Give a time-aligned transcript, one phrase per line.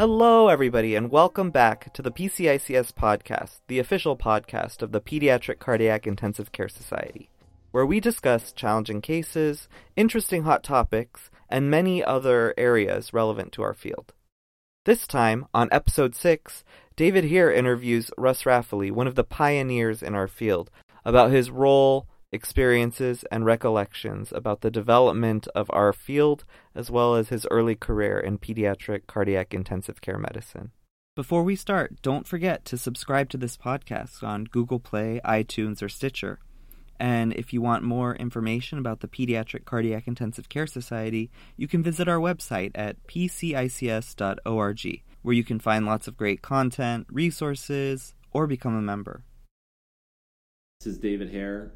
[0.00, 5.58] Hello, everybody, and welcome back to the PCICS podcast, the official podcast of the Pediatric
[5.58, 7.28] Cardiac Intensive Care Society,
[7.70, 13.74] where we discuss challenging cases, interesting hot topics, and many other areas relevant to our
[13.74, 14.14] field.
[14.86, 16.64] This time, on episode 6,
[16.96, 20.70] David here interviews Russ Raphaely, one of the pioneers in our field,
[21.04, 26.44] about his role, experiences, and recollections about the development of our field,
[26.74, 30.70] as well as his early career in pediatric cardiac intensive care medicine.
[31.16, 35.88] Before we start, don't forget to subscribe to this podcast on Google Play, iTunes, or
[35.88, 36.38] Stitcher.
[37.00, 41.82] And if you want more information about the Pediatric Cardiac Intensive Care Society, you can
[41.82, 48.46] visit our website at pcics.org, where you can find lots of great content, resources, or
[48.46, 49.24] become a member.
[50.80, 51.70] This is David Hehir,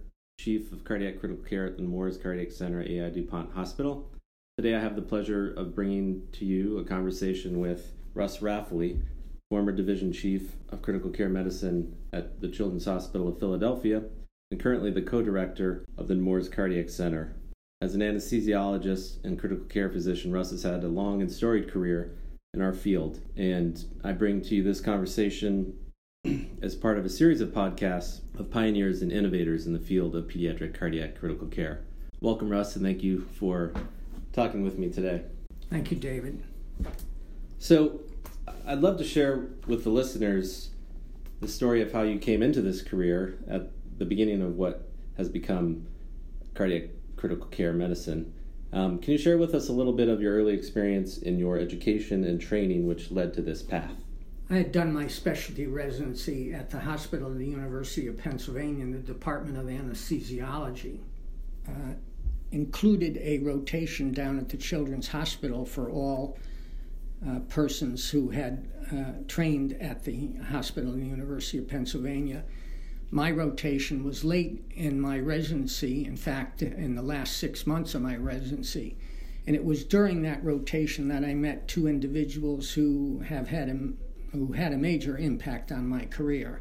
[0.44, 4.10] Chief of Cardiac Critical Care at the Nemours Cardiac Center at AI DuPont Hospital.
[4.58, 9.00] Today I have the pleasure of bringing to you a conversation with Russ Raphaely,
[9.48, 14.02] former Division Chief of Critical Care Medicine at the Children's Hospital of Philadelphia
[14.50, 17.34] and currently the co-director of the Nemours Cardiac Center.
[17.80, 22.18] As an anesthesiologist and critical care physician, Russ has had a long and storied career
[22.52, 25.78] in our field, and I bring to you this conversation
[26.62, 30.26] as part of a series of podcasts of pioneers and innovators in the field of
[30.26, 31.80] pediatric cardiac critical care.
[32.20, 33.74] Welcome, Russ, and thank you for
[34.32, 35.22] talking with me today.
[35.70, 36.42] Thank you, David.
[37.58, 38.00] So,
[38.66, 40.70] I'd love to share with the listeners
[41.40, 45.28] the story of how you came into this career at the beginning of what has
[45.28, 45.86] become
[46.54, 46.84] cardiac
[47.16, 48.32] critical care medicine.
[48.72, 51.58] Um, can you share with us a little bit of your early experience in your
[51.58, 54.03] education and training, which led to this path?
[54.50, 58.92] I had done my specialty residency at the hospital of the University of Pennsylvania in
[58.92, 60.98] the Department of Anesthesiology.
[61.66, 61.94] Uh,
[62.54, 66.38] included a rotation down at the Children's Hospital for all
[67.26, 72.44] uh, persons who had uh, trained at the hospital of the University of Pennsylvania.
[73.10, 78.02] My rotation was late in my residency, in fact, in the last six months of
[78.02, 78.96] my residency.
[79.46, 83.68] And it was during that rotation that I met two individuals who have had
[84.34, 86.60] who had a major impact on my career.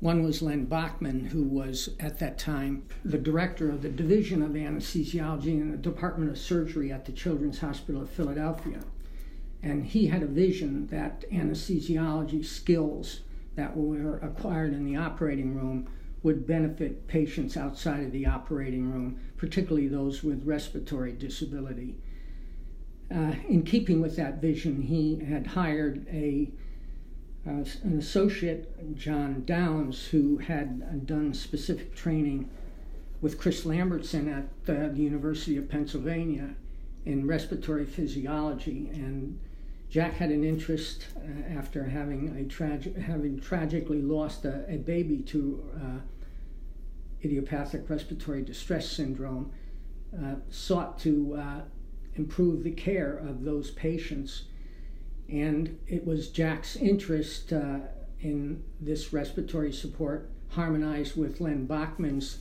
[0.00, 4.50] One was Len Bachman, who was at that time the director of the Division of
[4.50, 8.80] Anesthesiology in the Department of Surgery at the Children's Hospital of Philadelphia.
[9.62, 13.20] And he had a vision that anesthesiology skills
[13.54, 15.88] that were acquired in the operating room
[16.22, 21.94] would benefit patients outside of the operating room, particularly those with respiratory disability.
[23.10, 26.50] Uh, in keeping with that vision, he had hired a
[27.46, 32.50] uh, an associate, John Downes, who had done specific training
[33.20, 36.54] with Chris Lambertsen at the, University of Pennsylvania
[37.04, 38.90] in respiratory physiology.
[38.92, 39.38] And
[39.88, 45.64] Jack had an interest uh, after having a having tragically lost a, a baby to
[45.76, 45.98] uh,
[47.24, 49.52] idiopathic respiratory distress syndrome,
[50.20, 51.60] uh, sought to uh,
[52.16, 54.44] improve the care of those patients
[55.28, 57.78] and it was Jack's interest uh,
[58.20, 62.38] in this respiratory support harmonized with Len Bachman's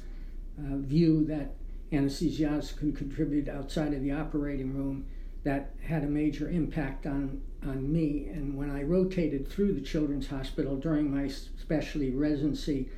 [0.57, 1.55] uh, view that
[1.91, 5.05] anesthesiologists can contribute outside of the operating room
[5.43, 8.27] that had a major impact on, on me.
[8.27, 12.89] And when I rotated through the Children's Hospital during my specialty residency,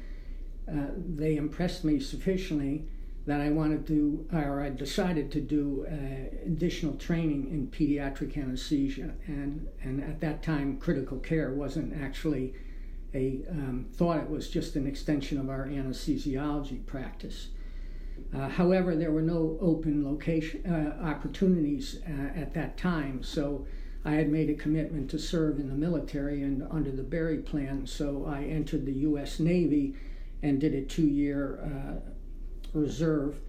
[0.69, 2.87] uh, they impressed me sufficiently
[3.27, 9.13] that I wanted to, or I decided to do uh, additional training in pediatric anesthesia.
[9.27, 12.53] And, and at that time, critical care wasn't actually
[13.13, 17.49] a um, thought, it was just an extension of our anesthesiology practice.
[18.33, 23.67] Uh, however, there were no open location uh, opportunities uh, at that time, so
[24.05, 27.85] I had made a commitment to serve in the military and under the Berry Plan.
[27.85, 29.39] So I entered the U.S.
[29.39, 29.95] Navy
[30.41, 32.11] and did a two-year uh,
[32.73, 33.39] reserve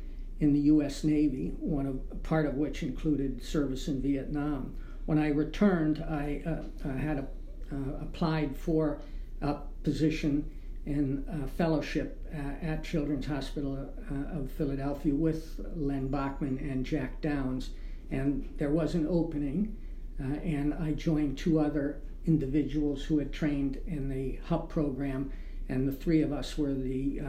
[0.41, 1.05] in the U.S.
[1.05, 4.77] Navy, one of part of which included service in Vietnam.
[5.07, 7.27] When I returned, I uh, had a,
[7.75, 9.01] uh, applied for
[9.41, 10.51] a position
[10.87, 11.25] in
[11.57, 17.71] fellowship uh, at Children's Hospital uh, of Philadelphia with Len Bachman and Jack Downes,
[18.11, 19.77] and there was an opening,
[20.21, 25.31] uh, and I joined two other individuals who had trained in the HUP program,
[25.69, 27.21] and the three of us were the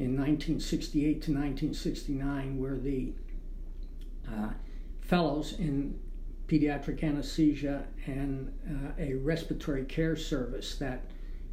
[0.00, 3.12] in 1968 to 1969 were the
[4.26, 4.48] uh,
[5.02, 6.00] fellows in
[6.48, 11.02] pediatric anesthesia and uh, a respiratory care service that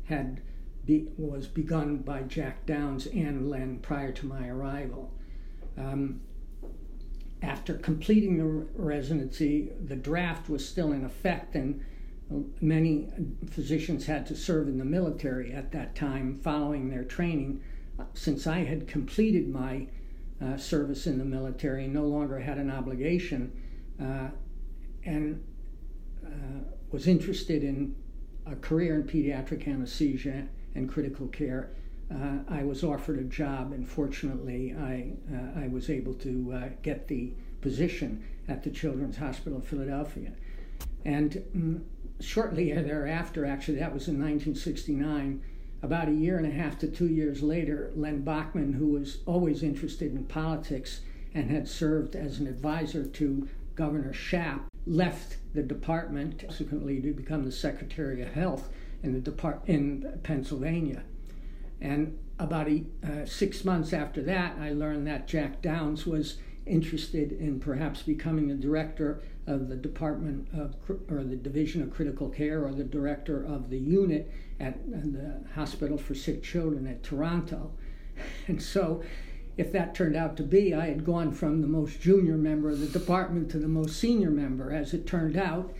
[0.06, 0.42] had
[0.86, 5.14] be, was begun by Jack Downes and Len prior to my arrival.
[5.78, 6.22] Um,
[7.42, 11.84] after completing the residency, the draft was still in effect, and
[12.62, 13.10] many
[13.50, 17.62] physicians had to serve in the military at that time following their training.
[18.14, 19.88] Since I had completed my
[20.42, 23.52] uh, service in the military and no longer had an obligation
[24.00, 24.30] uh,
[25.04, 25.44] and
[26.26, 26.30] uh,
[26.92, 27.96] was interested in
[28.46, 31.72] a career in pediatric anesthesia and critical care,
[32.14, 37.08] uh, I was offered a job, and fortunately, I, uh, I was able to get
[37.08, 40.32] the position at the Children's Hospital of Philadelphia.
[41.04, 41.84] And mm,
[42.22, 45.42] shortly thereafter, actually, that was in 1969,
[45.82, 49.64] about a year and a half to two years later, Len Bachman, who was always
[49.64, 51.02] interested in politics
[51.34, 57.44] and had served as an advisor to Governor Shapp, left the department subsequently to become
[57.44, 58.70] the Secretary of Health
[59.04, 61.04] in the depart in Pennsylvania.
[61.80, 67.32] And about a, uh, six months after that, I learned that Jack Downes was interested
[67.32, 70.76] in perhaps becoming the director of the Department of
[71.10, 75.98] or the Division of Critical Care or the director of the unit at the Hospital
[75.98, 77.72] for Sick Children at Toronto.
[78.48, 79.04] And so,
[79.58, 82.80] if that turned out to be, I had gone from the most junior member of
[82.80, 84.72] the department to the most senior member.
[84.72, 85.74] As it turned out,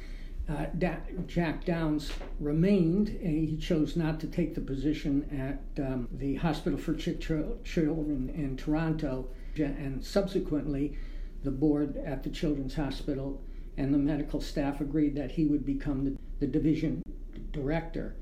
[0.50, 0.98] uh, da-
[1.28, 3.10] Jack Downes remained.
[3.10, 8.32] And he chose not to take the position at um, the Hospital for Sick Children
[8.36, 9.30] in Toronto.
[9.56, 10.98] And subsequently,
[11.44, 13.42] the board at the Children's Hospital
[13.78, 17.04] and the medical staff agreed that he would become the, the division
[17.52, 18.16] director.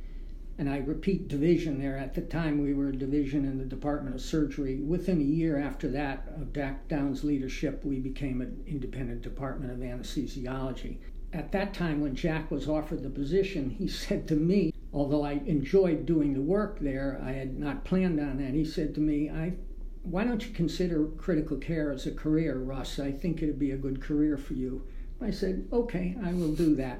[0.57, 1.97] And I repeat division there.
[1.97, 4.77] At the time, we were a division in the Department of Surgery.
[4.77, 9.79] Within a year after that, of Jack Downes' leadership, we became an independent Department of
[9.79, 10.97] Anesthesiology.
[11.33, 15.41] At that time, when Jack was offered the position, he said to me, although I
[15.45, 18.53] enjoyed doing the work there, I had not planned on that.
[18.53, 19.55] He said to me, I
[20.05, 22.99] why don't you consider critical care as a career, Russ?
[22.99, 24.85] I think it'd be a good career for you.
[25.19, 26.99] I said, okay, I will do that.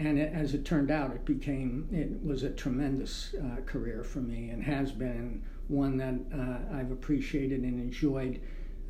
[0.00, 4.20] And it, as it turned out, it became, it was a tremendous uh, career for
[4.20, 8.40] me and has been one that uh, I've appreciated and enjoyed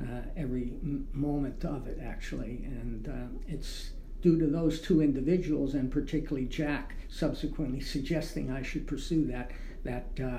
[0.00, 2.62] uh, every m- moment of it, actually.
[2.64, 3.90] And uh, it's
[4.22, 9.50] due to those two individuals, and particularly Jack subsequently suggesting I should pursue that,
[9.82, 10.38] that uh,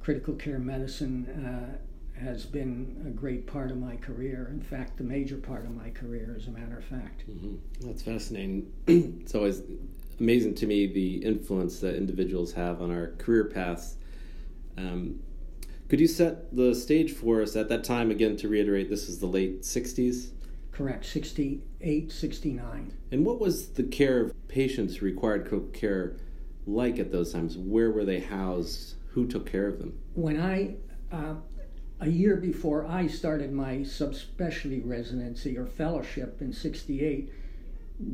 [0.00, 1.76] critical care medicine uh,
[2.20, 4.48] has been a great part of my career.
[4.52, 7.24] In fact, the major part of my career, as a matter of fact.
[7.28, 7.56] Mm-hmm.
[7.86, 8.70] That's fascinating.
[8.86, 9.62] it's always
[10.18, 13.96] amazing to me the influence that individuals have on our career paths.
[14.76, 15.20] Um,
[15.88, 19.18] could you set the stage for us at that time again to reiterate this is
[19.18, 20.30] the late 60s?
[20.72, 22.92] Correct, 68, 69.
[23.10, 26.16] And what was the care of patients who required care
[26.66, 27.56] like at those times?
[27.56, 28.94] Where were they housed?
[29.08, 29.98] Who took care of them?
[30.14, 30.76] When I
[31.10, 31.34] uh,
[32.00, 37.30] a year before I started my subspecialty residency or fellowship in 68,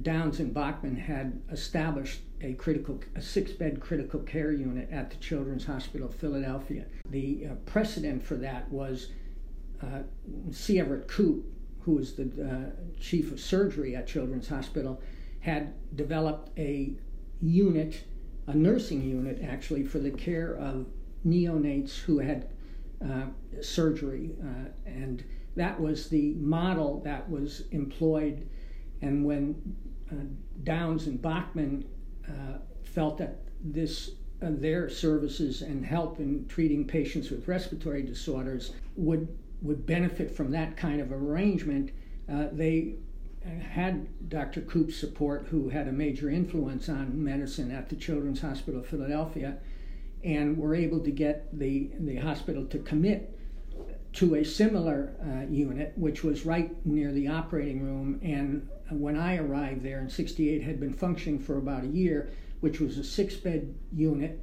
[0.03, 5.65] Downes and Bachman had established a critical, a six-bed critical care unit at the Children's
[5.65, 6.85] Hospital of Philadelphia.
[7.09, 9.13] The uh, precedent for that was
[9.81, 10.03] uh,
[10.51, 10.81] C.
[10.81, 11.45] Everett Koop,
[11.83, 15.01] who was the uh, chief of surgery at Children's Hospital,
[15.39, 16.93] had developed a
[17.41, 18.03] unit,
[18.49, 20.87] a nursing unit actually, for the care of
[21.25, 22.49] neonates who had
[23.61, 24.31] surgery.
[24.43, 25.25] Uh, and
[25.57, 28.49] that was the model that was employed.
[29.03, 29.77] And when
[30.11, 30.17] uh,
[30.65, 31.85] Downes and Bachman
[32.29, 34.11] uh, felt that this
[34.43, 39.29] uh, their services and help in treating patients with respiratory disorders would
[39.63, 41.91] would benefit from that kind of arrangement,
[42.53, 42.97] they
[43.73, 44.61] had Dr.
[44.61, 49.57] Koop's support, who had a major influence on medicine at the Children's Hospital of Philadelphia,
[50.27, 53.39] and were able to get the, the hospital to commit
[54.13, 58.19] to a similar uh, unit, which was right near the operating room.
[58.23, 62.31] And when I arrived there in 68, had been functioning for about a year,
[62.61, 64.41] which was a six bed unit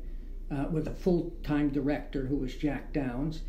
[0.50, 3.42] uh, with a full time director who was Jack Downes.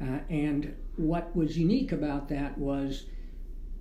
[0.00, 3.06] Uh, and what was unique about that was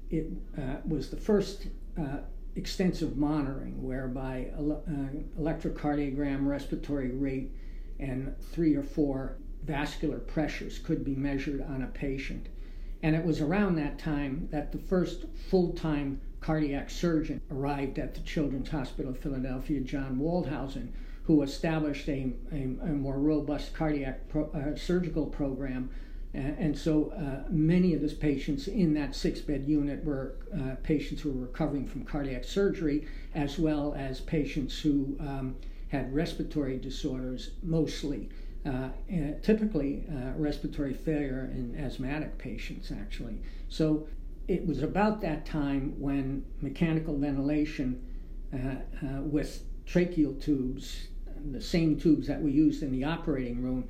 [0.10, 1.68] it uh, was the first
[2.00, 2.20] uh,
[2.56, 7.52] extensive monitoring whereby ele- uh, electrocardiogram, respiratory rate,
[8.00, 12.48] and three or four vascular pressures could be measured on a patient.
[13.04, 18.14] And it was around that time that the first full time cardiac surgeon arrived at
[18.14, 20.90] the Children's Hospital of Philadelphia, John Waldhausen,
[21.24, 25.90] who established a, a, a more robust cardiac pro, uh, surgical program.
[26.32, 31.22] And so uh, many of the patients in that six bed unit were uh, patients
[31.22, 35.56] who were recovering from cardiac surgery, as well as patients who um,
[35.90, 38.30] had respiratory disorders mostly.
[38.66, 38.90] Uh,
[39.42, 43.42] typically, uh, respiratory failure in asthmatic patients, actually.
[43.70, 44.08] So
[44.48, 48.04] it was about that time when mechanical ventilation
[48.54, 48.58] uh,
[49.06, 51.08] uh with tracheal tubes,
[51.52, 53.88] the same tubes that we used in the operating room,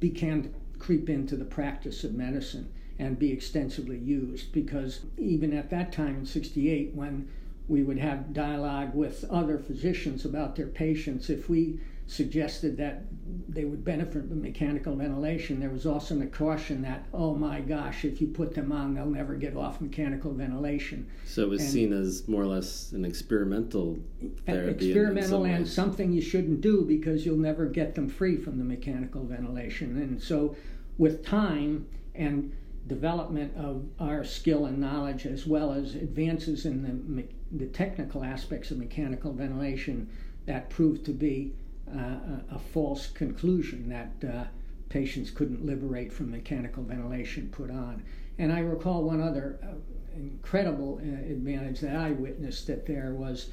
[0.00, 5.70] began to creep into the practice of medicine and be extensively used because even at
[5.70, 7.28] that time in 68 when
[7.68, 13.04] we would have dialogue with other physicians about their patients if we suggested that
[13.48, 18.04] they would benefit from mechanical ventilation, there was also a caution that, oh my gosh,
[18.04, 21.08] if you put them on, they'll never get off mechanical ventilation.
[21.24, 23.98] So it was and seen as more or less an experimental
[24.44, 24.88] therapy.
[24.88, 29.24] Experimental and something you shouldn't do because you'll never get them free from the mechanical
[29.24, 29.96] ventilation.
[29.96, 30.56] And so,
[30.98, 32.54] with time and
[32.86, 38.70] development of our skill and knowledge, as well as advances in the, the technical aspects
[38.70, 40.08] of mechanical ventilation,
[40.46, 41.52] that proved to be
[41.94, 44.44] uh, a, false conclusion that uh,
[44.88, 48.02] patients couldn't liberate from mechanical ventilation put on.
[48.38, 49.74] And I recall one other uh,
[50.16, 53.50] incredible advantage that I witnessed that there was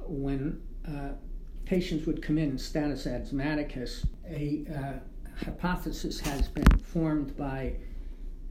[0.00, 0.60] when
[1.64, 4.64] patients would come in status asthmaticus, a
[5.44, 7.74] hypothesis has been formed by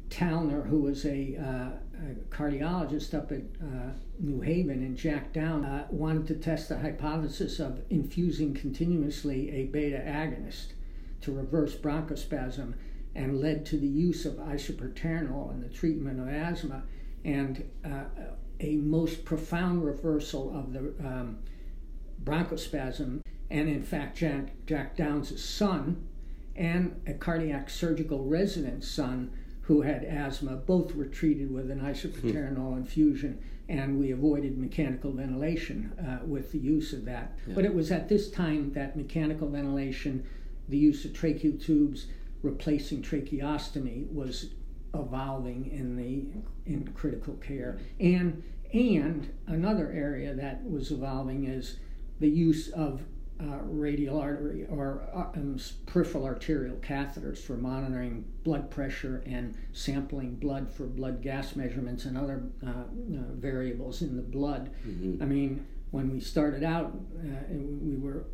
[0.10, 5.64] Towner, who was a, uh, a cardiologist up at uh, New Haven, and Jack Down
[5.64, 10.74] uh, wanted to test the hypothesis of infusing continuously a beta agonist
[11.22, 12.74] to reverse bronchospasm,
[13.16, 16.84] and led to the use of isoproterenol in the treatment of asthma,
[17.24, 18.04] and uh,
[18.60, 21.38] a most profound reversal of the um,
[22.24, 23.22] bronchospasm.
[23.50, 26.08] And in fact, Jack, Jack Downes' son
[26.56, 30.56] and a cardiac surgical resident's son who had asthma.
[30.56, 36.58] Both were treated with an isoproterenol infusion, and we avoided mechanical ventilation uh, with the
[36.58, 37.38] use of that.
[37.48, 37.54] Yeah.
[37.54, 40.26] But it was at this time that mechanical ventilation,
[40.68, 42.08] the use of tracheal tubes,
[42.42, 44.48] replacing tracheostomy was
[44.94, 46.26] evolving in the
[46.66, 47.80] in critical care.
[48.00, 51.78] And and another area that was evolving is
[52.20, 53.04] the use of
[53.42, 60.36] uh, radial artery or uh, um, peripheral arterial catheters for monitoring blood pressure and sampling
[60.36, 62.84] blood for blood gas measurements and other uh, uh
[63.36, 64.72] variables in the blood.
[64.86, 65.24] Mm-hmm.
[65.24, 68.26] I mean, when we started out, uh, we were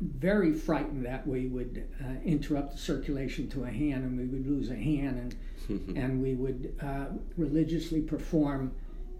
[0.00, 4.46] very frightened that we would uh, interrupt the circulation to a hand and we would
[4.46, 5.36] lose a hand and
[5.96, 6.74] and we would
[7.36, 8.72] religiously perform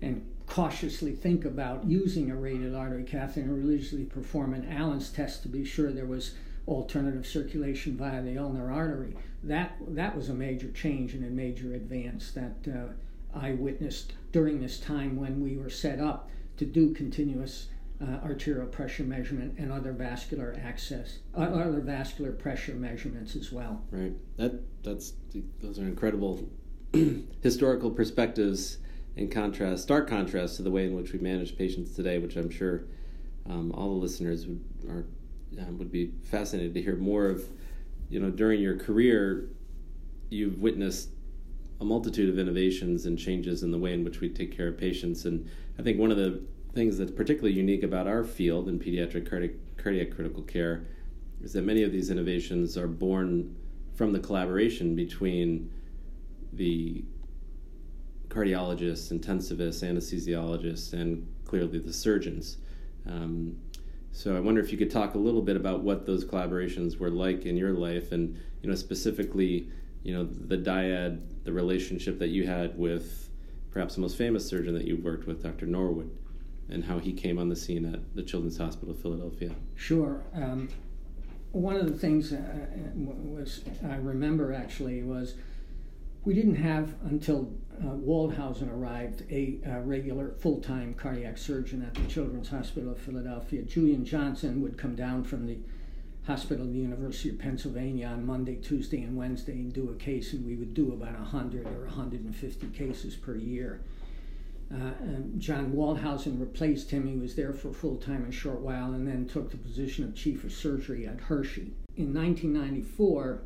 [0.02, 5.42] and cautiously think about using a radial artery catheter and religiously perform an Allen's test
[5.42, 6.34] to be sure there was
[6.66, 9.14] alternative circulation via the ulnar artery.
[9.42, 14.60] That that was a major change and a major advance that uh, I witnessed during
[14.60, 17.68] this time when we were set up to do continuous
[18.02, 23.82] uh, arterial pressure measurement and other vascular access, uh, other vascular pressure measurements as well.
[23.90, 24.12] Right.
[24.36, 25.14] That that's
[25.60, 26.48] those are incredible
[27.40, 28.78] historical perspectives
[29.16, 32.50] in contrast, stark contrast to the way in which we manage patients today, which I'm
[32.50, 32.84] sure
[33.48, 35.06] um, all the listeners would are
[35.58, 37.48] um, would be fascinated to hear more of.
[38.08, 39.50] You know, during your career,
[40.30, 41.10] you've witnessed
[41.80, 44.76] a multitude of innovations and changes in the way in which we take care of
[44.76, 45.48] patients, and
[45.78, 46.42] I think one of the
[46.74, 50.86] things that's particularly unique about our field in pediatric cardiac, cardiac critical care
[51.42, 53.56] is that many of these innovations are born
[53.94, 55.70] from the collaboration between
[56.52, 57.04] the
[58.30, 62.56] cardiologists, intensivists, anesthesiologists, and clearly the surgeons.
[63.06, 63.58] Um,
[64.12, 67.10] so I wonder if you could talk a little bit about what those collaborations were
[67.10, 69.68] like in your life, and you know specifically,
[70.02, 73.28] you know the dyad, the relationship that you had with
[73.70, 75.66] perhaps the most famous surgeon that you've worked with, Dr.
[75.66, 76.10] Norwood,
[76.68, 79.54] and how he came on the scene at the Children's Hospital of Philadelphia.
[79.76, 80.22] Sure.
[80.34, 80.68] Um,
[81.52, 82.38] one of the things uh,
[82.94, 85.34] was I remember actually was
[86.24, 91.94] we didn't have until uh, Waldhausen arrived a uh, regular full time cardiac surgeon at
[91.94, 93.62] the Children's Hospital of Philadelphia.
[93.62, 95.58] Julian Johnson would come down from the
[96.26, 100.34] hospital of the University of Pennsylvania on Monday, Tuesday, and Wednesday and do a case,
[100.34, 103.80] and we would do about 100 or 150 cases per year.
[104.72, 104.92] Uh,
[105.38, 107.08] John Waldhausen replaced him.
[107.08, 110.14] He was there for full time a short while and then took the position of
[110.14, 111.72] chief of surgery at Hershey.
[111.96, 113.42] In 1994,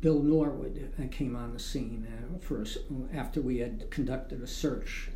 [0.00, 2.78] Bill Norwood came on the scene uh, us
[3.12, 5.10] after we had conducted a search.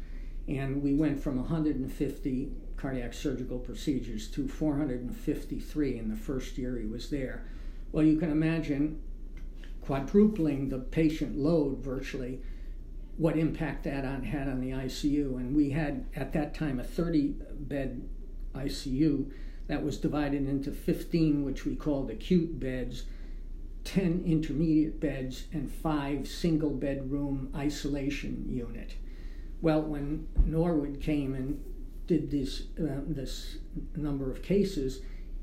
[0.48, 6.86] And we went from 150 cardiac surgical procedures to 453 in the first year he
[6.86, 7.44] was there.
[7.92, 9.00] Well, you can imagine
[9.82, 12.40] quadrupling the patient load virtually,
[13.16, 15.36] what impact that on, had on the ICU.
[15.36, 18.08] And we had at that time a 30 bed
[18.54, 19.30] ICU
[19.68, 23.04] that was divided into 15, which we called acute beds
[23.84, 28.94] 10 intermediate beds and five single bedroom isolation unit.
[29.62, 31.62] Well, when Norwood came and
[32.06, 33.58] did this, uh, this
[33.96, 35.00] number of cases,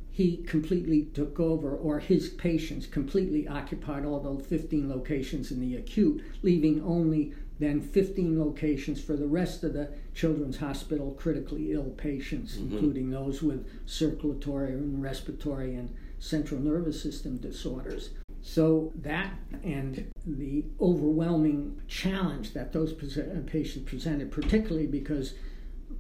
[0.10, 5.76] he completely took over, or his patients completely occupied all those 15 locations in the
[5.76, 11.92] acute, leaving only then 15 locations for the rest of the Children's Hospital critically ill
[11.92, 12.74] patients, mm-hmm.
[12.74, 18.10] including those with circulatory and respiratory and central nervous system disorders.
[18.48, 25.34] So, that and the overwhelming challenge that those patients presented, particularly because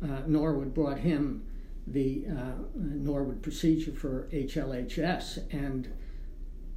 [0.01, 1.45] uh, Norwood brought him
[1.87, 5.91] the uh, Norwood procedure for HLHS, and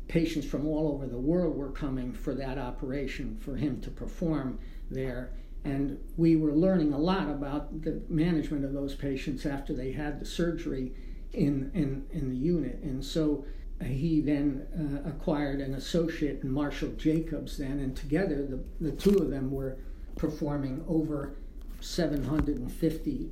[0.08, 4.58] patients from all over the world were coming for that operation for him to perform
[4.90, 5.30] there.
[5.62, 10.18] And we were learning a lot about the management of those patients after they had
[10.18, 10.94] the surgery
[11.32, 12.80] in, in, in the unit.
[12.82, 13.44] And so
[13.84, 14.66] he then
[15.04, 19.50] uh, acquired an associate in Marshall Jacobs then, and together the, the two of them
[19.50, 19.78] were
[20.16, 21.36] performing over
[21.80, 23.30] 750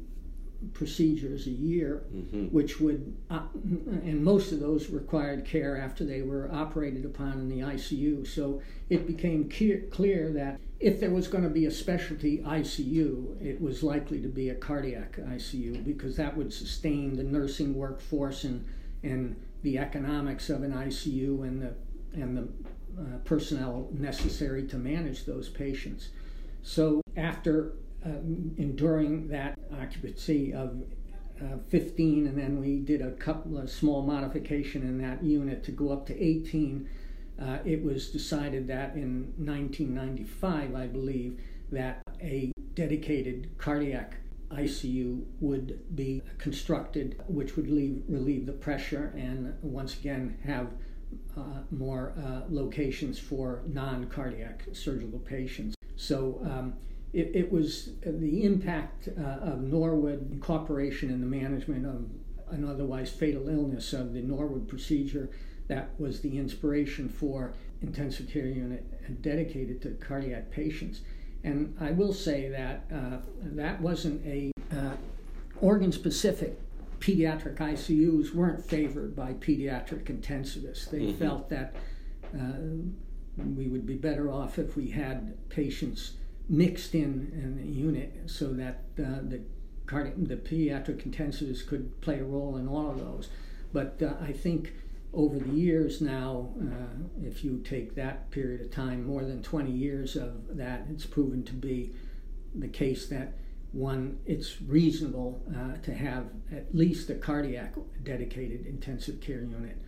[0.73, 2.47] procedures a year, mm-hmm.
[2.47, 3.43] which would, uh,
[4.02, 8.26] and most of those required care after they were operated upon in the ICU.
[8.26, 13.40] So it became clear, clear that if there was going to be a specialty ICU,
[13.45, 18.45] it was likely to be a cardiac ICU because that would sustain the nursing workforce
[18.45, 18.64] and
[19.05, 21.75] and the economics of an ICU and the
[22.15, 22.49] and the
[23.00, 26.09] uh, personnel necessary to manage those patients.
[26.62, 27.75] So after
[28.05, 28.11] uh,
[28.57, 30.83] enduring that occupancy of
[31.41, 35.71] uh, 15, and then we did a couple of small modification in that unit to
[35.71, 36.88] go up to 18.
[37.41, 44.17] Uh, it was decided that in 1995, I believe, that a dedicated cardiac
[44.50, 50.69] ICU would be constructed, which would leave, relieve the pressure and once again have
[51.37, 55.75] uh, more uh, locations for non cardiac surgical patients.
[55.97, 56.75] So um,
[57.12, 62.05] it, it, was the impact uh, of Norwood cooperation in the management of
[62.52, 65.31] an otherwise fatal illness of the Norwood procedure
[65.68, 71.03] that was the inspiration for intensive care unit dedicated to cardiac patients.
[71.49, 74.97] And I will say that uh, that wasn't a uh,
[75.63, 76.61] organ specific.
[77.01, 80.91] Pediatric ICUs weren't favored by pediatric intensivists.
[80.91, 81.19] They mm-hmm.
[81.19, 81.75] felt that
[82.35, 82.59] uh,
[83.39, 86.13] we would be better off if we had patients
[86.51, 89.41] mixed in in the unit so that uh, the
[89.87, 93.31] cardi- the pediatric intensivists could play a role in all of those.
[93.73, 94.75] But uh, I think
[95.12, 99.71] over the years now, uh, if you take that period of time, more than 20
[99.71, 101.94] years of that, it's proven to be
[102.55, 103.35] the case that
[103.73, 109.81] one, it's reasonable uh, to have at least a cardiac dedicated intensive care unit.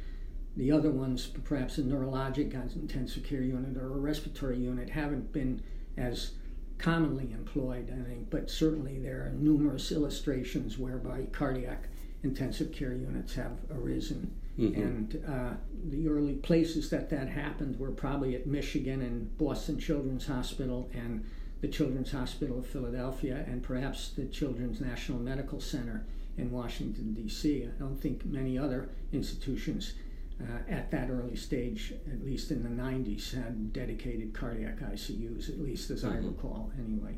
[0.56, 5.62] The other ones, perhaps a neurologic intensive care unit or a respiratory unit, haven't been
[5.96, 6.32] as
[6.78, 11.88] commonly employed, I think, but certainly there are numerous illustrations whereby cardiac
[12.22, 14.34] intensive care units have arisen.
[14.58, 14.80] Mm-hmm.
[14.80, 15.54] And uh,
[15.88, 21.24] the early places that that happened were probably at Michigan and Boston Children's Hospital and
[21.60, 26.04] the Children's Hospital of Philadelphia and perhaps the Children's National Medical Center
[26.36, 27.64] in Washington, D.C.
[27.64, 29.94] I don't think many other institutions
[30.40, 35.60] uh, at that early stage, at least in the 90s, had dedicated cardiac ICUs, at
[35.60, 36.24] least as mm-hmm.
[36.24, 37.14] I recall, anyway.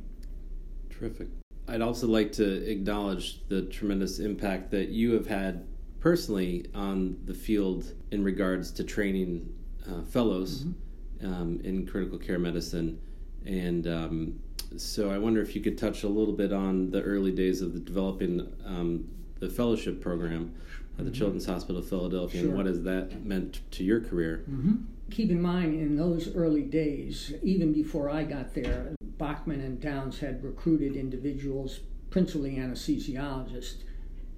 [0.90, 1.29] Terrific.
[1.68, 5.64] I'd also like to acknowledge the tremendous impact that you have had
[6.03, 9.49] personally on the field in regards to training
[9.88, 11.33] uh, fellows mm-hmm.
[11.33, 13.01] um, in critical care medicine.
[13.47, 14.41] And um,
[14.77, 17.73] so I wonder if you could touch a little bit on the early days of
[17.73, 20.53] the developing um, the fellowship program
[20.99, 21.12] at the mm-hmm.
[21.12, 22.49] Children's Hospital of Philadelphia sure.
[22.49, 24.45] and what has that meant to your career?
[24.51, 24.75] Mm-hmm.
[25.12, 30.19] Keep in mind, in those early days, even before I got there, Bachman and Downes
[30.19, 33.83] had recruited individuals, principally anesthesiologists,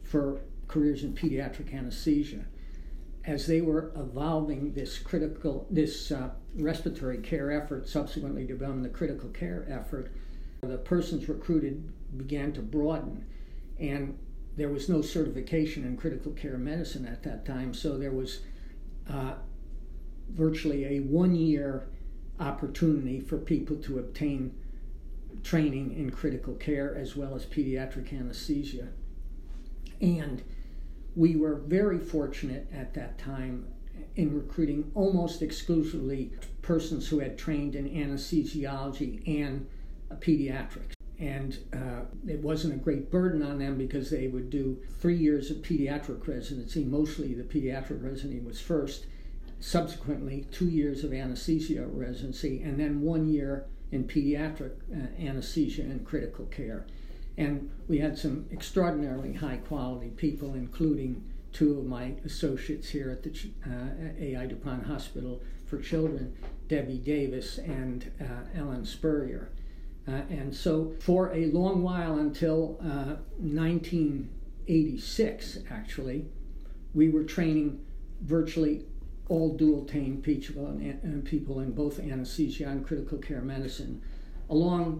[0.03, 2.44] for careers in pediatric anesthesia.
[3.24, 9.31] As they were evolving this critical, this uh, respiratory care effort, subsequently developing the critical
[9.31, 10.12] care effort,
[10.62, 13.24] the persons recruited began to broaden.
[13.79, 14.18] And
[14.57, 18.40] there was no certification in critical care medicine at that time, so there was
[19.11, 19.35] uh,
[20.31, 21.88] virtually a one year
[22.40, 24.55] opportunity for people to obtain
[25.42, 28.88] training in critical care as well as pediatric anesthesia.
[30.00, 30.42] And
[31.16, 33.66] we were very fortunate at that time
[34.16, 39.66] in recruiting almost exclusively persons who had trained in anesthesiology and
[40.18, 40.94] pediatrics.
[41.18, 45.50] And uh, it wasn't a great burden on them because they would do three years
[45.50, 46.85] of pediatric residency.
[46.85, 49.07] Mostly the pediatric residency was first,
[49.61, 56.05] subsequently, two years of anesthesia residency, and then one year in pediatric uh, anesthesia and
[56.05, 56.85] critical care.
[57.37, 63.23] And we had some extraordinarily high quality people, including two of my associates here at
[63.23, 63.31] the
[63.66, 64.47] uh, A.I.
[64.47, 66.35] DuPont Hospital for Children,
[66.68, 69.51] Debbie Davis and uh, Ellen Spurrier.
[70.07, 72.79] Uh, and so, for a long while until
[73.38, 76.27] 1986, actually,
[76.92, 77.81] we were training
[78.20, 78.85] virtually
[79.29, 80.79] all dual trained people,
[81.25, 84.03] people in both anesthesia and critical care medicine.
[84.51, 84.97] Along uh,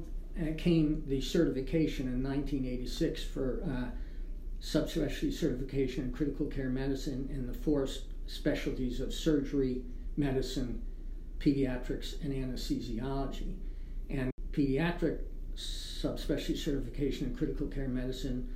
[0.59, 3.91] came the certification in 1986 for uh,
[4.61, 7.87] subspecialty certification in critical care medicine in the four
[8.27, 9.83] specialties of surgery,
[10.17, 10.83] medicine,
[11.39, 13.55] pediatrics, and anesthesiology.
[14.09, 15.19] And pediatric
[15.57, 18.49] subspecialty certification in critical care medicine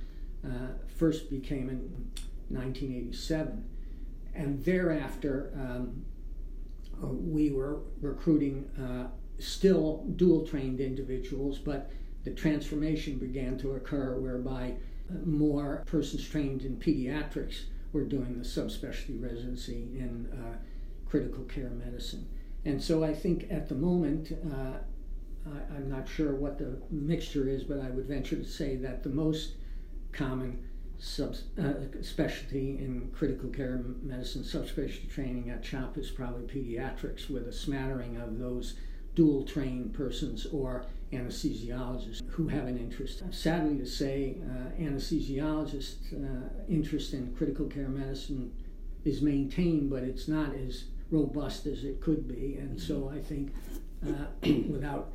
[0.45, 2.09] uh, first became in
[2.49, 3.63] 1987.
[4.33, 6.05] And thereafter, um,
[7.01, 9.07] uh, we were recruiting uh,
[9.39, 11.91] still dual trained individuals, but
[12.23, 14.75] the transformation began to occur whereby
[15.25, 20.57] more persons trained in pediatrics were doing the subspecialty residency in uh,
[21.09, 22.27] critical care medicine.
[22.65, 24.77] And so I think at the moment, uh,
[25.73, 29.03] I, am not sure what the mixture is, but I would venture to say that
[29.03, 29.53] the most
[30.11, 30.63] common
[30.99, 37.47] sub, uh, specialty in critical care medicine subspecialty training at CHOP is probably pediatrics, with
[37.47, 38.75] a smattering of those
[39.19, 43.21] dual trained persons or anesthesiologists who have an interest.
[43.31, 48.49] Sadly to say, uh, anesthesiologists' uh, interest in critical care medicine
[49.03, 52.55] is maintained, but it's not as robust as it could be.
[52.61, 53.51] And so I think
[54.07, 54.27] uh,
[54.69, 55.11] without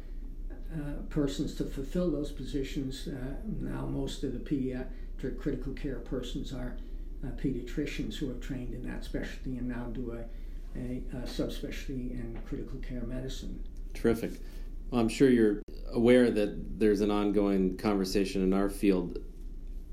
[0.74, 6.52] uh, persons to fulfill those positions, uh, now most of the pediatric critical care persons
[6.52, 6.76] are
[7.24, 12.10] uh, pediatricians who have trained in that specialty and now do a, a, a subspecialty
[12.10, 13.64] in critical care medicine.
[13.94, 14.33] Terrific.
[14.90, 19.18] Well, I'm sure you're aware that there's an ongoing conversation in our field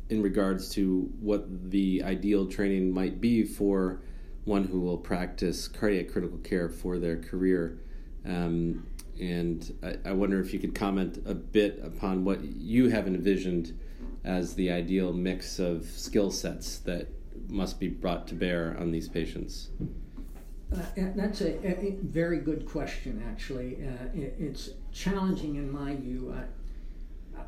[0.10, 4.02] in regards to what the ideal training might be for
[4.44, 7.80] one who will practice cardiac critical care for their career.
[8.26, 8.86] Um,
[9.20, 13.80] and I, I, wonder if you could comment a bit upon what you have envisioned
[14.24, 17.08] as the ideal mix of skill sets that
[17.48, 19.70] must be brought to bear on these patients.
[20.74, 20.82] Uh,
[21.16, 23.78] that's a, a, very good question, actually.
[23.86, 26.34] Uh, it, it's challenging in my view.
[26.36, 27.42] Uh,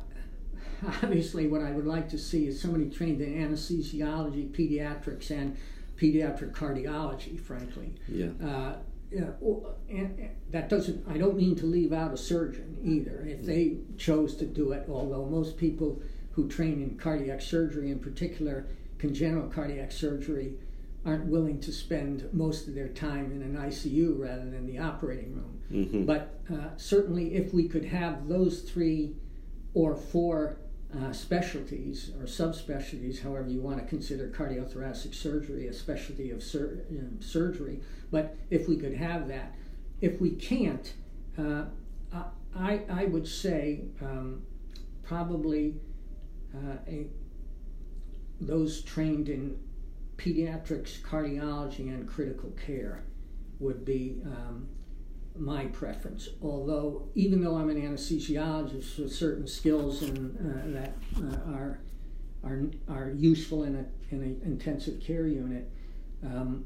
[1.02, 5.56] obviously, what I would like to see is somebody trained in anesthesiology, pediatrics, and
[5.96, 7.94] pediatric cardiology, frankly.
[8.08, 8.28] Yeah.
[8.44, 8.76] Uh,
[9.10, 9.30] yeah,
[9.88, 11.06] and that doesn't.
[11.08, 13.24] I don't mean to leave out a surgeon either.
[13.26, 18.00] If they chose to do it, although most people who train in cardiac surgery, in
[18.00, 18.66] particular
[18.98, 20.54] congenital cardiac surgery,
[21.06, 25.34] aren't willing to spend most of their time in an ICU rather than the operating
[25.34, 25.60] room.
[25.70, 26.04] Mm-hmm.
[26.04, 29.16] But uh, certainly, if we could have those three
[29.74, 30.58] or four
[30.96, 36.84] uh, specialties or subspecialties, however you want to consider cardiothoracic surgery a specialty of sur-
[37.20, 39.54] surgery, but if we could have that,
[40.00, 40.94] if we can't,
[41.38, 41.64] uh,
[42.56, 44.42] I, I would say um,
[45.02, 45.80] probably
[46.54, 47.06] uh, a,
[48.40, 49.58] those trained in
[50.16, 53.04] pediatrics, cardiology, and critical care
[53.58, 54.68] would be um,
[55.36, 56.28] my preference.
[56.42, 60.08] Although, even though I'm an anesthesiologist with certain skills uh,
[60.66, 61.80] that uh, are
[62.44, 65.70] are are useful in a in an intensive care unit,
[66.24, 66.64] um,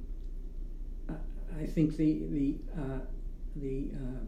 [1.60, 2.98] I think the the uh,
[3.56, 4.24] the uh,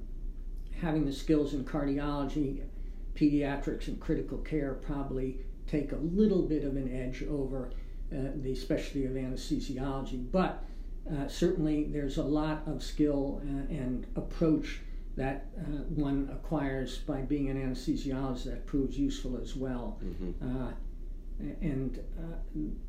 [0.81, 2.63] having the skills in cardiology,
[3.15, 7.73] pediatrics, and critical care probably take a little bit of an edge over
[8.11, 10.31] the specialty of anesthesiology.
[10.31, 10.65] But
[11.11, 14.81] uh, certainly there's a lot of skill uh, and approach
[15.17, 15.63] that uh,
[15.95, 19.99] one acquires by being an anesthesiologist that proves useful as well.
[20.05, 20.67] Mm-hmm.
[20.69, 20.73] Uh,
[21.63, 21.99] and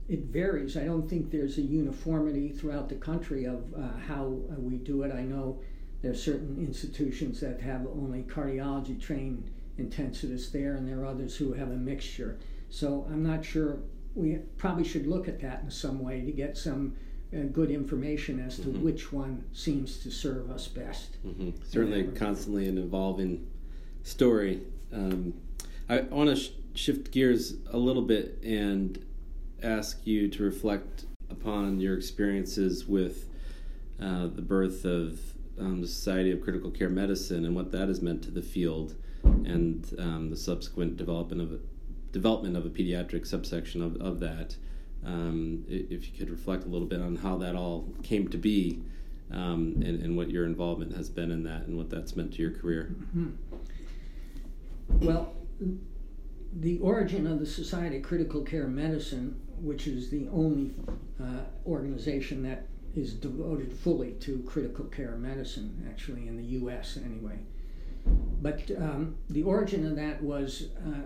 [0.09, 0.75] it varies.
[0.75, 3.63] I don't think there's a uniformity throughout the country of
[4.07, 4.25] how
[4.57, 5.13] we do it.
[5.13, 5.61] I know
[6.01, 11.37] there are certain institutions that have only cardiology trained intensivists there, and there are others
[11.37, 12.39] who have a mixture.
[12.69, 13.79] So I'm not sure
[14.15, 16.95] we probably should look at that in some way to get some
[17.33, 18.83] uh, good information as to mm-hmm.
[18.83, 21.23] which one seems to serve us best.
[21.25, 21.51] Mm-hmm.
[21.63, 23.47] Certainly, constantly an evolving
[24.03, 24.61] story.
[24.93, 25.33] Um,
[25.87, 29.03] I want to sh- shift gears a little bit and
[29.63, 33.29] ask you to reflect upon your experiences with
[34.01, 35.19] uh, the birth of
[35.59, 38.95] um, the Society of Critical Care Medicine and what that has meant to the field
[39.23, 41.59] and um, the subsequent development of
[42.11, 44.55] development of a pediatric subsection of, of that.
[45.03, 48.83] Um, if you could reflect a little bit on how that all came to be
[49.31, 52.41] um, and, and, what your involvement has been in that and what that's meant to
[52.41, 52.93] your career.
[53.15, 53.29] Mm-hmm.
[55.05, 55.33] Well,
[56.53, 60.71] the origin of the Society of Critical Care Medicine, which is the only
[61.19, 66.97] uh, organization that is devoted fully to critical care medicine, actually in the U.S.
[67.03, 67.39] anyway.
[68.05, 71.03] But um, the origin of that was uh,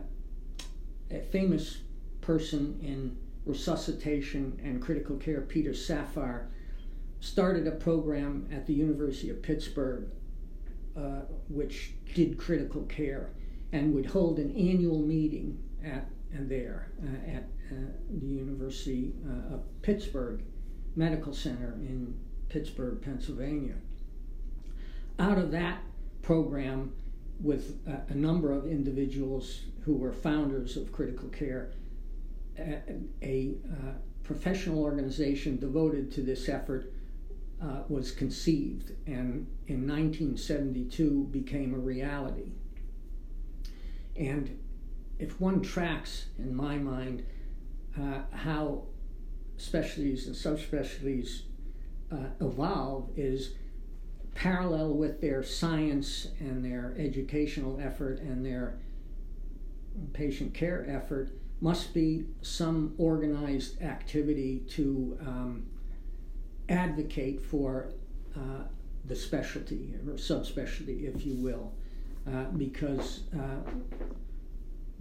[1.12, 1.80] a famous
[2.22, 6.48] person in resuscitation and critical care, Peter Safar,
[7.20, 10.08] started a program at the University of Pittsburgh
[10.96, 13.32] uh, which did critical care
[13.72, 17.76] and would hold an annual meeting at and there uh, at uh,
[18.10, 20.42] the University uh, of Pittsburgh
[20.96, 22.18] Medical Center in
[22.50, 23.76] Pittsburgh, Pennsylvania.
[25.20, 25.80] Out of that
[26.22, 26.94] program,
[27.40, 31.72] with a, a number of individuals who were founders of critical care,
[32.58, 32.82] a,
[33.22, 33.92] a uh,
[34.24, 36.92] professional organization devoted to this effort
[37.62, 42.52] uh, was conceived and in 1972 became a reality.
[44.16, 44.60] And
[45.20, 47.24] if one tracks, in my mind,
[48.00, 48.84] uh, how
[49.58, 51.44] specialties and subspecialties
[52.12, 53.54] uh, evolve, is
[54.36, 58.78] parallel with their science and their educational effort and their
[60.14, 65.66] patient care effort must be some organized activity to um,
[66.68, 67.92] advocate for
[68.36, 68.64] uh,
[69.06, 71.72] the specialty or subspecialty, if you will,
[72.28, 73.70] uh, because uh,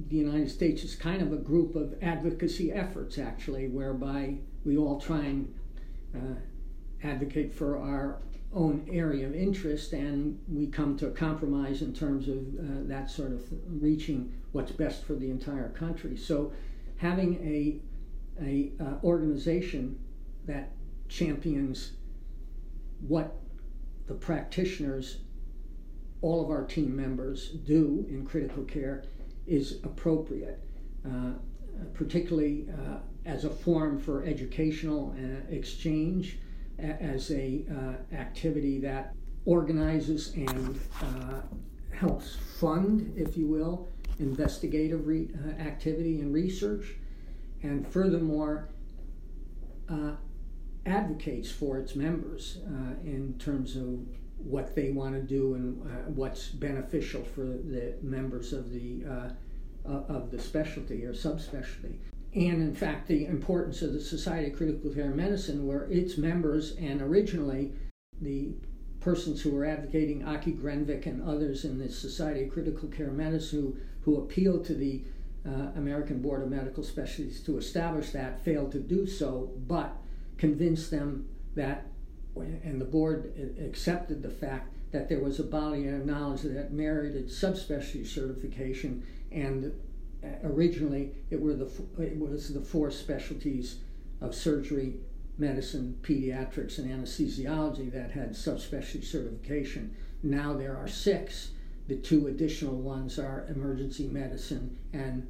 [0.08, 5.00] the United States is kind of a group of advocacy efforts, actually, whereby we all
[5.00, 5.54] try and
[6.14, 6.38] uh,
[7.02, 8.20] advocate for our
[8.54, 13.10] own area of interest and we come to a compromise in terms of uh, that
[13.10, 16.16] sort of reaching what's best for the entire country.
[16.16, 16.52] So
[16.96, 17.80] having a,
[18.42, 19.98] a uh, organization
[20.46, 20.70] that
[21.08, 21.92] champions
[23.00, 23.36] what
[24.06, 25.18] the practitioners,
[26.20, 29.04] all of our team members, do in critical care
[29.46, 30.60] is appropriate,
[31.06, 31.32] uh,
[31.92, 36.38] particularly uh, as a forum for educational uh, exchange,
[36.84, 41.40] as a uh, activity that organizes and uh,
[41.94, 46.96] helps fund, if you will, investigative re- uh, activity and research,
[47.62, 48.68] and furthermore
[50.86, 54.00] advocates for its members uh, in terms of
[54.38, 59.30] what they want to do and uh, what's beneficial for the members of the uh,
[59.86, 61.96] of the specialty or subspecialty.
[62.34, 66.74] And in fact, the importance of the Society of Critical Care Medicine, where its members
[66.76, 67.72] and originally
[68.20, 68.54] the
[68.98, 73.60] persons who were advocating Ake Grenvik and others in the Society of Critical Care Medicine
[73.60, 75.02] who, who appealed to the
[75.46, 79.96] uh, American Board of Medical Specialties to establish that failed to do so, but
[80.38, 81.86] convinced them that,
[82.34, 87.28] and the board accepted the fact that there was a body of knowledge that merited
[87.28, 89.72] subspecialty certification, and
[90.42, 93.78] originally it were the it was the four specialties
[94.20, 94.94] of surgery,
[95.38, 99.94] medicine, pediatrics, and anesthesiology that had subspecialty certification.
[100.22, 101.50] Now there are six.
[101.86, 105.28] The two additional ones are emergency medicine and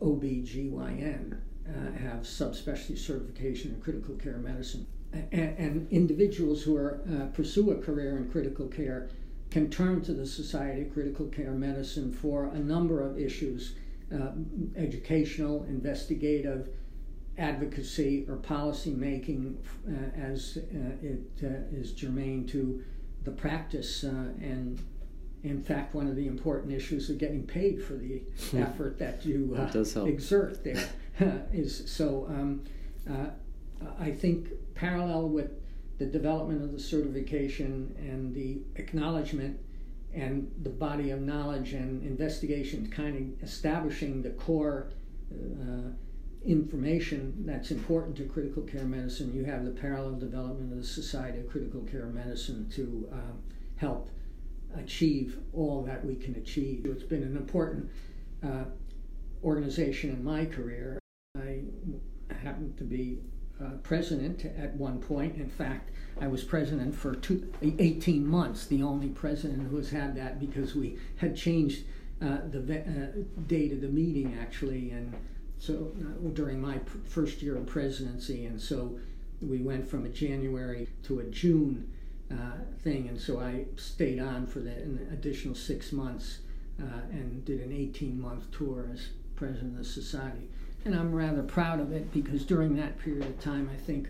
[0.00, 4.86] OBGYN uh, have subspecialty certification in critical care medicine.
[5.12, 9.08] And, and individuals who are, uh, pursue a career in critical care
[9.50, 13.74] can turn to the Society of Critical Care Medicine for a number of issues
[14.14, 14.30] uh,
[14.76, 16.68] educational, investigative,
[17.38, 22.82] advocacy, or policy making uh, as uh, it uh, is germane to
[23.24, 24.80] the practice and
[25.46, 28.62] in fact, one of the important issues of getting paid for the hmm.
[28.62, 30.88] effort that you uh, that exert there
[31.52, 32.26] is so.
[32.28, 32.64] Um,
[33.08, 33.28] uh,
[34.00, 35.50] I think parallel with
[35.98, 39.60] the development of the certification and the acknowledgement
[40.16, 44.90] and the body of knowledge and investigation, kind of establishing the core
[45.30, 45.90] uh,
[46.44, 49.34] information that's important to critical care medicine.
[49.34, 53.16] You have the parallel development of the Society of Critical Care Medicine to uh,
[53.76, 54.08] help
[54.74, 56.86] achieve all that we can achieve.
[56.86, 57.90] It's been an important
[58.42, 58.64] uh,
[59.44, 60.98] organization in my career.
[61.36, 61.60] I
[62.42, 63.18] happened to be
[63.62, 65.36] uh, president at one point.
[65.36, 65.90] In fact,
[66.20, 70.74] I was president for two, 18 months, the only president who has had that because
[70.74, 71.84] we had changed
[72.22, 75.14] uh, the uh, date of the meeting actually, and
[75.58, 78.98] so uh, during my first year of presidency, and so
[79.42, 81.90] we went from a January to a June
[82.30, 84.72] uh, thing, and so I stayed on for the
[85.12, 86.38] additional six months
[86.80, 90.48] uh, and did an 18 month tour as president of the society.
[90.86, 94.08] And I'm rather proud of it because during that period of time, I think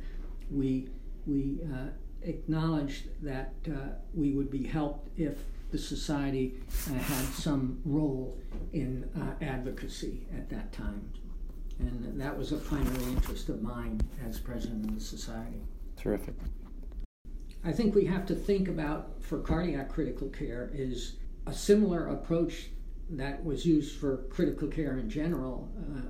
[0.51, 0.91] we
[1.27, 1.87] we uh,
[2.21, 5.39] acknowledged that uh, we would be helped if
[5.71, 6.61] the society
[6.91, 8.39] uh, had some role
[8.75, 11.11] in uh, advocacy at that time.
[11.79, 15.63] And that was a primary interest of mine as president of the society.
[15.97, 16.35] Terrific.
[17.65, 21.15] I think we have to think about for cardiac critical care is
[21.47, 22.67] a similar approach
[23.09, 26.01] that was used for critical care in general uh,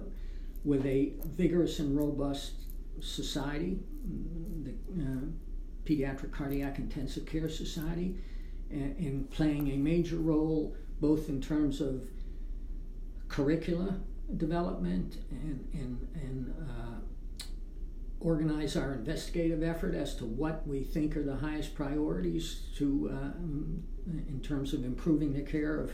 [0.67, 2.53] with a vigorous and robust
[3.01, 3.79] society,
[4.65, 5.27] the uh,
[5.85, 8.17] Pediatric Cardiac Intensive Care Society,
[8.69, 12.09] in playing a major role both in terms of
[13.29, 14.01] curricula
[14.37, 17.45] development and, and, and uh,
[18.19, 23.85] organize our investigative effort as to what we think are the highest priorities to um,
[24.29, 25.93] in terms of improving the care of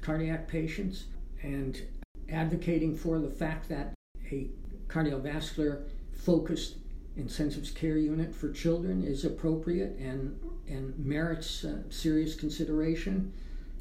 [0.00, 1.04] cardiac patients
[1.42, 1.82] and
[2.30, 3.95] advocating for the fact that
[4.32, 4.48] a
[4.88, 6.76] cardiovascular focused
[7.16, 13.32] intensive care unit for children is appropriate and, and merits uh, serious consideration.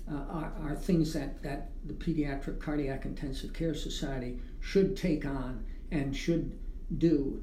[0.09, 5.65] Uh, are, are, things that, that the Pediatric Cardiac Intensive Care Society should take on
[5.91, 6.57] and should
[6.99, 7.41] do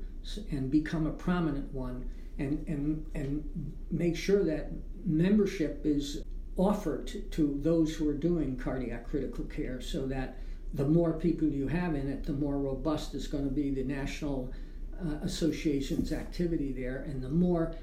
[0.52, 4.70] and become a prominent one and, and, and make sure that
[5.04, 6.22] membership is
[6.56, 10.38] offered to, to those who are doing cardiac critical care so that
[10.74, 13.84] the more people you have in it, the more robust is going to be the
[13.84, 14.52] national
[15.00, 17.74] uh, association's activity there, and the more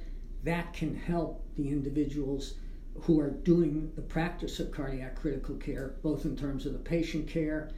[0.43, 2.56] that can help the individuals
[3.02, 7.28] who are doing the practice of cardiac critical care, both in terms of the patient
[7.28, 7.71] care,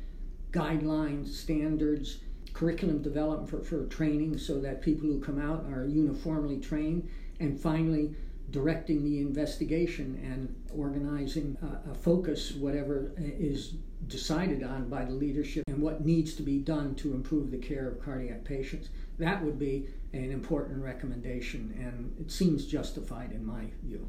[0.51, 2.19] guidelines, standards,
[2.53, 7.59] curriculum development for, for training so that people who come out are uniformly trained, and
[7.59, 8.15] finally,
[8.51, 13.75] directing the investigation and organizing a, a focus, whatever is
[14.07, 17.87] decided on by the leadership, and what needs to be done to improve the care
[17.87, 18.89] of cardiac patients.
[19.19, 24.07] That would be an important recommendation, and it seems justified in my view.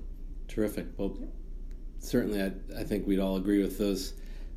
[0.48, 0.86] Terrific.
[0.96, 1.16] Well,
[1.98, 4.14] certainly, I, I think we'd all agree with those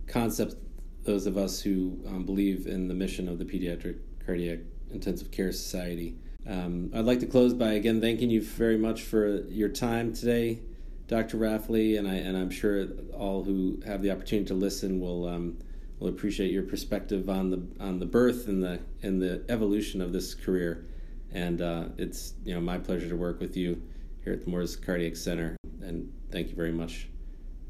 [0.08, 0.56] concepts.
[1.04, 4.60] Those of us who um, believe in the mission of the Pediatric Cardiac
[4.92, 6.18] Intensive Care Society.
[6.48, 10.62] Um, I'd like to close by again thanking you very much for your time today,
[11.08, 11.38] Dr.
[11.38, 15.58] Raphaely, and I and I'm sure all who have the opportunity to listen will um,
[16.00, 20.14] will appreciate your perspective on the on the birth and the and the evolution of
[20.14, 20.86] this career.
[21.32, 23.82] And uh, it's you know my pleasure to work with you
[24.24, 25.58] here at the Nemours Cardiac Center.
[25.82, 27.08] And thank you very much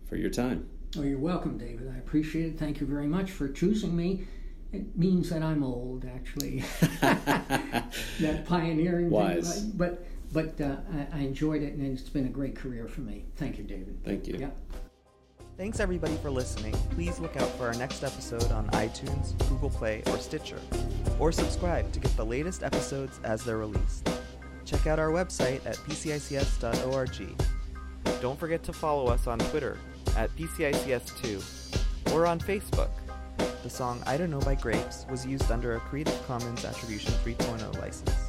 [0.08, 0.70] for your time.
[0.98, 1.92] Oh, you're welcome, David.
[1.94, 2.60] I appreciate it.
[2.60, 4.26] Thank you very much for choosing me
[4.76, 6.64] it means that I'm old, actually.
[7.02, 9.62] that pioneering Wise.
[9.62, 9.72] thing.
[9.76, 13.26] But but uh, I, I, enjoyed it, and it's been a great career for me.
[13.36, 13.98] Thank you, David.
[14.04, 14.38] Thank you.
[14.40, 14.50] Yeah.
[15.58, 16.74] Thanks everybody for listening.
[16.92, 20.60] Please look out for our next episode on iTunes, Google Play, or Stitcher,
[21.20, 24.10] or subscribe to get the latest episodes as they're released.
[24.66, 27.36] Check out our website at pcics.org.
[28.22, 29.78] Don't forget to follow us on Twitter
[30.18, 32.90] at PCICS2 or on Facebook
[33.66, 37.80] the song I Don't Know by Grapes was used under a Creative Commons Attribution 3.0
[37.80, 38.25] license.